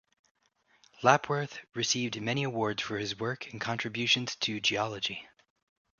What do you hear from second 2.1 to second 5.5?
many awards for his work and contributions to geology.